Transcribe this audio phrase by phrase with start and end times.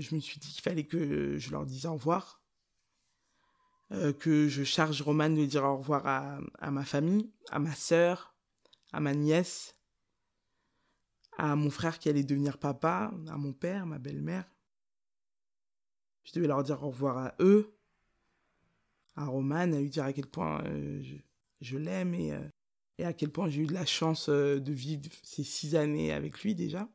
[0.00, 2.42] je me suis dit qu'il fallait que je leur dise au revoir,
[3.92, 8.34] euh, que je charge Romane de dire au revoir à, ma famille, à ma sœur,
[8.92, 9.74] à ma nièce,
[11.38, 14.44] à mon frère qui allait devenir papa, à mon père, ma belle-mère.
[16.24, 17.76] Je devais leur dire au revoir à eux,
[19.16, 21.02] à Romane, à lui dire à quel point euh,
[21.60, 22.48] je, l'aime et, euh,
[22.98, 26.42] et, à quel point j'ai eu de la chance de vivre ces six années avec
[26.42, 26.88] lui déjà.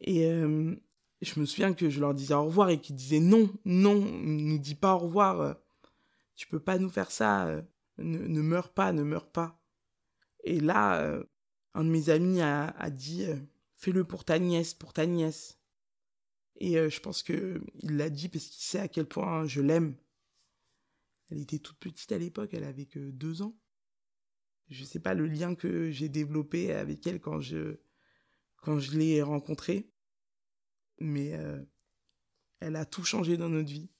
[0.00, 0.74] Et euh,
[1.22, 4.42] je me souviens que je leur disais au revoir et qu'ils disaient non, non, ne
[4.42, 5.56] nous dis pas au revoir,
[6.34, 7.62] tu peux pas nous faire ça,
[7.98, 9.60] ne, ne meurs pas, ne meurs pas.
[10.44, 11.18] Et là,
[11.74, 13.26] un de mes amis a, a dit
[13.76, 15.58] fais-le pour ta nièce, pour ta nièce.
[16.56, 19.60] Et euh, je pense que il l'a dit parce qu'il sait à quel point je
[19.60, 19.96] l'aime.
[21.30, 23.56] Elle était toute petite à l'époque, elle avait que deux ans.
[24.68, 27.76] Je sais pas le lien que j'ai développé avec elle quand je
[28.64, 29.90] quand je l'ai rencontrée,
[30.98, 31.62] mais euh,
[32.60, 33.90] elle a tout changé dans notre vie.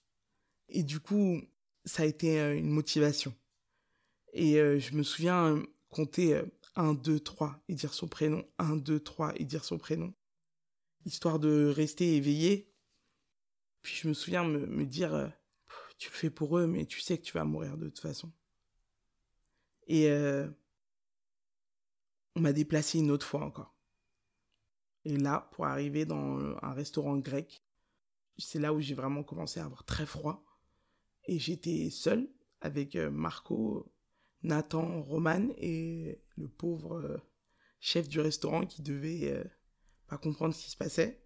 [0.68, 1.42] Et du coup,
[1.84, 3.34] ça a été euh, une motivation.
[4.32, 6.40] Et euh, je me souviens compter
[6.76, 10.12] 1, 2, 3 et dire son prénom, 1, 2, 3 et dire son prénom
[11.04, 12.72] histoire de rester éveillé.
[13.82, 15.30] Puis je me souviens me, dire,
[15.98, 18.32] tu le fais pour eux, mais tu sais que tu vas mourir de toute façon.
[19.86, 20.08] Et
[22.34, 23.73] on m'a déplacé une autre fois encore.
[25.04, 27.62] Et là, pour arriver dans un restaurant grec,
[28.38, 30.44] c'est là où j'ai vraiment commencé à avoir très froid.
[31.26, 32.28] Et j'étais seul
[32.60, 33.92] avec euh, Marco,
[34.42, 37.18] Nathan, Roman et le pauvre euh,
[37.80, 39.44] chef du restaurant qui devait euh,
[40.08, 41.22] pas comprendre ce qui se passait.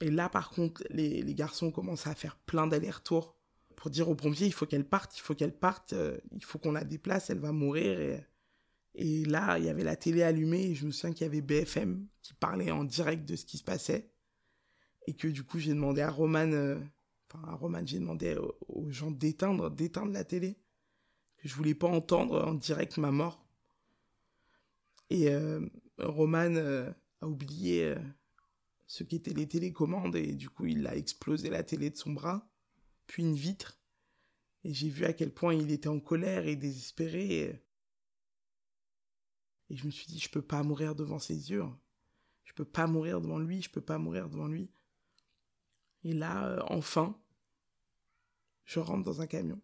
[0.00, 3.36] Et là, par contre, les, garçons commencent à faire plein d'allers-retours
[3.74, 5.94] pour dire aux pompiers, il faut qu'elle parte, il faut qu'elle parte,
[6.32, 8.20] il faut qu'on la déplace, elle va mourir.
[9.00, 11.40] Et là, il y avait la télé allumée et je me souviens qu'il y avait
[11.40, 14.10] BFM qui parlait en direct de ce qui se passait.
[15.06, 16.80] Et que du coup, j'ai demandé à Roman, euh,
[17.30, 18.36] enfin à Roman, j'ai demandé
[18.66, 20.58] aux, gens d'éteindre, d'éteindre la télé.
[21.36, 23.46] Que je voulais pas entendre en direct ma mort.
[25.10, 25.64] Et euh,
[25.98, 27.94] Roman euh, a oublié
[28.88, 32.50] ce qu'étaient les télécommandes et du coup il a explosé la télé de son bras,
[33.06, 33.78] puis une vitre.
[34.64, 37.62] Et j'ai vu à quel point il était en colère et désespéré.
[39.70, 41.64] Et je me suis dit, je peux pas mourir devant ses yeux.
[42.44, 44.70] Je peux pas mourir devant lui, je peux pas mourir devant lui.
[46.04, 47.14] Et là, euh, enfin,
[48.64, 49.60] je rentre dans un camion.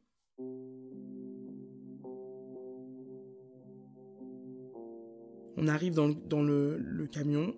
[5.56, 7.56] On arrive dans le, camion.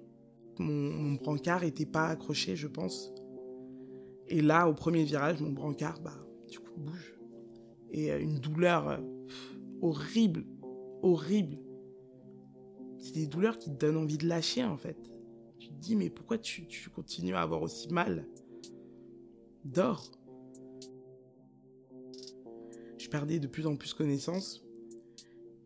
[0.58, 3.12] Mon, brancard était pas accroché, je pense.
[4.28, 6.14] Et là, au premier virage, mon brancard, bah,
[6.48, 7.14] du coup, bouge.
[7.90, 8.98] Et euh, une douleur euh,
[9.80, 10.44] horrible,
[11.02, 11.58] horrible.
[13.16, 14.98] Des douleurs qui te donnent envie de lâcher, en fait.
[15.58, 18.28] Tu te dis, mais pourquoi tu, continues à avoir aussi mal?
[19.64, 20.12] Dors.
[22.98, 24.62] Je perdais de plus en plus connaissance.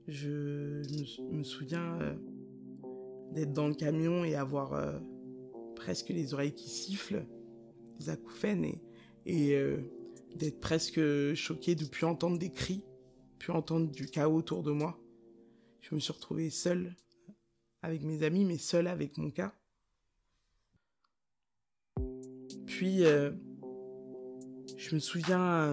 [0.07, 0.85] Je
[1.33, 2.15] me, souviens euh,
[3.33, 5.01] d'être dans le camion et avoir euh,
[5.75, 7.27] presque les oreilles qui sifflent,
[7.99, 8.65] des acouphènes,
[9.27, 9.79] et, euh,
[10.37, 11.01] d'être presque
[11.35, 12.85] choqué de plus entendre des cris,
[13.41, 15.01] plus entendre du chaos autour de moi.
[15.81, 16.95] Je me suis retrouvé seul
[17.83, 19.53] avec mes amis, mais seul avec mon cas.
[22.67, 23.31] Puis, euh,
[24.77, 25.73] je me souviens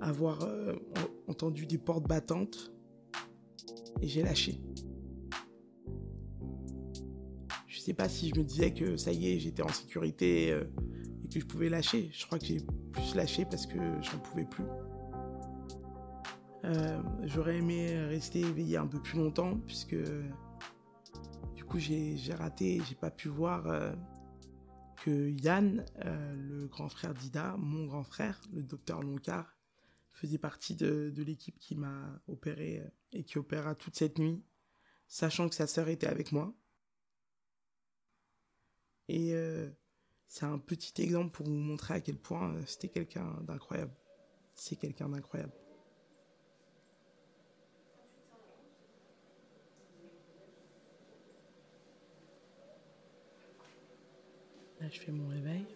[0.00, 0.74] avoir euh,
[1.28, 2.72] entendu des portes battantes
[4.02, 4.60] et j'ai lâché.
[7.66, 10.64] Je sais pas si je me disais que ça y est, j'étais en sécurité euh,
[11.22, 12.10] et que je pouvais lâcher.
[12.12, 12.60] Je crois que j'ai
[12.92, 14.64] plus lâché parce que j'en pouvais plus.
[16.64, 19.96] Euh, J'aurais aimé rester éveillé un peu plus longtemps puisque
[21.64, 23.94] du coup j'ai raté, j'ai pas pu voir euh,
[25.02, 29.56] que Yann, euh, le grand frère d'Ida, mon grand frère, le docteur Loncard,
[30.12, 34.44] faisait partie de, l'équipe qui m'a opéré euh, et qui opéra toute cette nuit,
[35.08, 36.54] sachant que sa sœur était avec moi.
[39.08, 39.34] Et
[40.26, 43.94] c'est un petit exemple pour vous montrer à quel point c'était quelqu'un d'incroyable.
[44.54, 45.52] C'est quelqu'un d'incroyable.
[54.90, 55.66] Je fais mon réveil.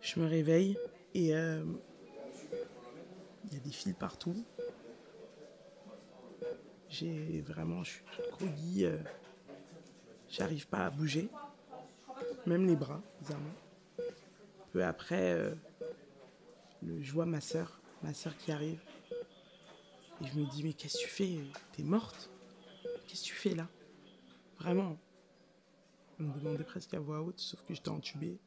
[0.00, 0.76] Je me réveille
[1.14, 1.64] et il euh,
[3.50, 4.44] y a des fils partout.
[6.88, 8.02] J'ai vraiment, je suis
[8.32, 8.84] groggy.
[8.84, 8.98] Euh,
[10.32, 11.28] J'arrive pas à bouger,
[12.46, 13.52] même les bras, bizarrement.
[14.72, 15.54] Peu après, euh,
[16.82, 18.80] le, je vois ma sœur, ma sœur qui arrive.
[20.22, 21.38] Et je me dis, mais qu'est-ce que tu fais?
[21.72, 22.30] T'es morte?
[23.06, 23.68] Qu'est-ce que tu fais là?
[24.58, 24.96] Vraiment.
[26.20, 28.38] On me demandait presque à voix haute, sauf que j'étais entubée.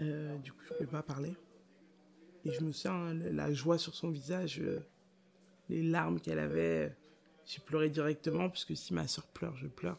[0.00, 1.36] Euh, du coup, je ne pouvais pas parler.
[2.44, 4.80] Et je me sens la joie sur son visage, euh,
[5.68, 6.96] les larmes qu'elle avait.
[7.46, 9.98] J'ai pleuré directement, parce que si ma soeur pleure, je pleure.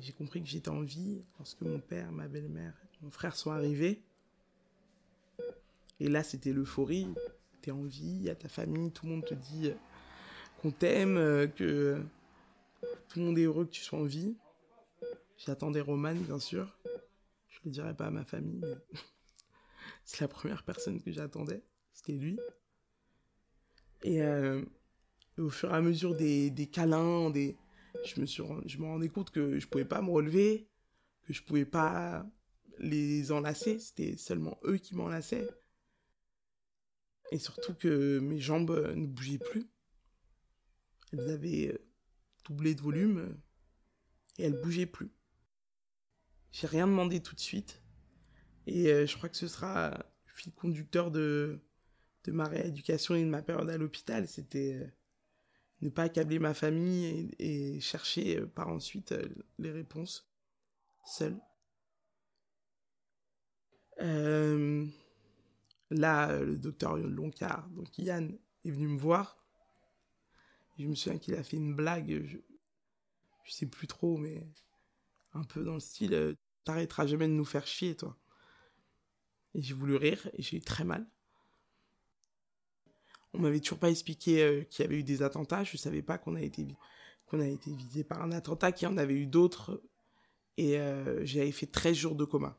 [0.00, 4.02] J'ai compris que j'étais en vie lorsque mon père, ma belle-mère, mon frère sont arrivés.
[5.98, 7.08] Et là, c'était l'euphorie.
[7.70, 9.72] En vie, il ta famille, tout le monde te dit
[10.62, 12.00] qu'on t'aime, euh, que
[13.08, 14.36] tout le monde est heureux que tu sois en vie.
[15.38, 16.78] J'attendais Roman, bien sûr.
[17.48, 18.76] Je le dirai pas à ma famille, mais
[20.04, 21.62] c'est la première personne que j'attendais.
[21.92, 22.38] C'était lui.
[24.02, 24.62] Et euh,
[25.38, 27.56] au fur et à mesure des, des câlins, des,
[28.04, 30.68] je me suis, je me rendais compte que je pouvais pas me relever,
[31.24, 32.24] que je pouvais pas
[32.78, 33.78] les enlacer.
[33.78, 35.48] C'était seulement eux qui m'enlaçaient.
[37.32, 39.66] Et surtout que mes jambes ne bougeaient plus.
[41.12, 41.78] Elles avaient euh,
[42.44, 43.36] doublé de volume
[44.38, 45.10] et elles bougeaient plus.
[46.52, 47.82] J'ai rien demandé tout de suite.
[48.66, 51.60] Et euh, je crois que ce sera le fil conducteur de,
[52.24, 54.26] de ma rééducation et de ma période à l'hôpital.
[54.28, 54.86] C'était euh,
[55.82, 59.14] ne pas accabler ma famille et, chercher par ensuite
[59.58, 60.30] les réponses
[61.04, 61.36] seul.
[65.90, 69.36] Là, le docteur Loncard, donc Yann, est venu me voir
[70.78, 74.46] je me souviens qu'il a fait une blague, je, sais plus trop, mais
[75.32, 76.34] un peu dans le style euh,
[76.64, 78.16] T'arrêteras jamais de nous faire chier, toi.
[79.54, 81.06] Et j'ai voulu rire et j'ai eu très mal.
[83.32, 85.62] On m'avait toujours pas expliqué euh, qu'il y avait eu des attentats.
[85.62, 86.66] Je savais pas qu'on a été
[87.26, 89.80] qu'on été visé par un attentat, qu'il y en avait eu d'autres.
[90.56, 92.58] Et euh, j'avais fait 13 jours de coma.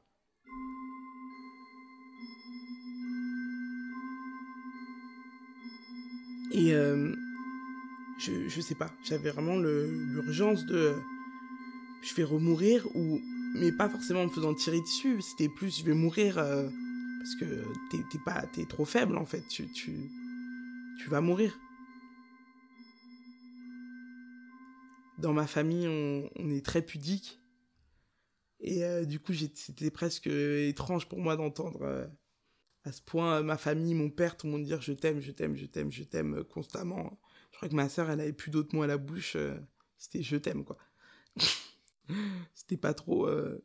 [6.57, 6.71] Et
[8.17, 10.95] je, je sais pas, j'avais vraiment l'urgence de
[12.01, 13.21] je vais remourir ou
[13.53, 16.67] mais pas forcément en me faisant tirer dessus, c'était plus je vais mourir euh,
[17.19, 21.57] parce que t'es pas trop faible en fait, tu tu vas mourir.
[25.19, 27.39] Dans ma famille, on, est très pudique.
[28.59, 32.07] Et euh, du coup c'était presque étrange pour moi d'entendre euh,
[32.87, 35.55] à ce point ma famille, mon père, tout le monde dire je t'aime, je t'aime,
[35.55, 37.19] je t'aime, je t'aime constamment.
[37.51, 39.35] Je crois que ma sœur, elle avait plus d'autres mots à la bouche.
[39.35, 39.57] Euh,
[39.97, 40.77] c'était je t'aime, quoi.
[42.53, 43.61] c'était pas trop euh,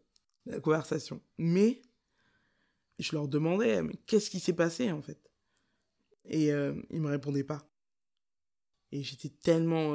[0.47, 1.23] la conversation.
[1.39, 1.83] Mais
[2.99, 5.31] je leur demandais, qu'est-ce qui s'est passé, en fait?
[6.25, 7.69] Et euh, ils me répondaient pas.
[8.91, 9.95] Et j'étais tellement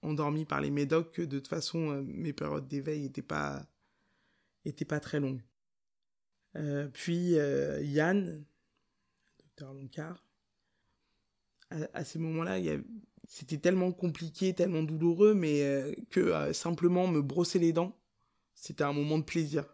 [0.00, 3.66] endormi par les médocs que de toute façon, mes périodes d'éveil n'étaient pas,
[4.64, 5.42] étaient pas très longues.
[6.92, 7.32] Puis
[7.82, 8.44] Yann,
[9.38, 10.24] docteur Loncard,
[11.70, 12.58] à, ces moments-là,
[13.28, 17.98] c'était tellement compliqué, tellement douloureux, mais euh, que euh, simplement me brosser les dents,
[18.54, 19.64] c'était un moment de plaisir.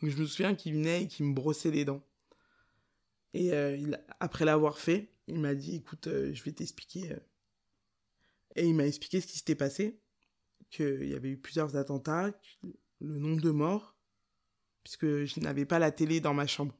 [0.00, 2.02] Donc je me souviens qu'il venait et qu'il me brossait les dents.
[3.34, 7.16] Et euh, après l'avoir fait, il m'a dit, écoute, je vais t'expliquer.
[8.56, 10.00] Et il m'a expliqué ce qui s'était passé,
[10.70, 12.32] qu'il y avait eu plusieurs attentats,
[13.00, 13.96] le nombre de morts,
[14.82, 16.74] puisque je n'avais pas la télé dans ma chambre.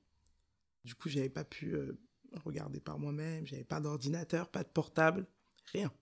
[0.85, 1.76] Du coup, j'avais pas pu
[2.45, 5.26] regarder par moi-même, j'avais pas d'ordinateur, pas de portable
[5.73, 5.92] rien.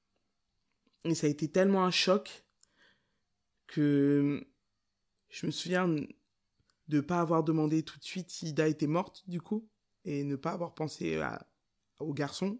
[1.04, 2.44] Et ça a été tellement un choc
[3.66, 4.46] que
[5.28, 5.94] je me souviens
[6.88, 9.68] de pas avoir demandé tout de suite si Ida était morte, du coup,
[10.04, 11.22] et ne pas avoir pensé
[11.98, 12.58] au garçon.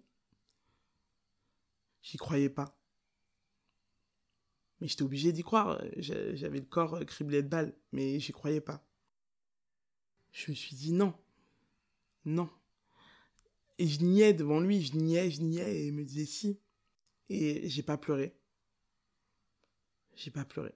[2.02, 2.78] J'y croyais pas.
[4.80, 5.82] Mais j'étais obligé d'y croire.
[5.96, 8.87] J'avais le corps criblé de balles, mais j'y croyais pas.
[10.32, 11.14] Je me suis dit non.
[12.24, 12.50] Non.
[13.78, 16.60] Et je niais devant lui, je niais, je niais, et il me disait si.
[17.28, 18.34] Et j'ai pas pleuré.
[20.16, 20.74] J'ai pas pleuré.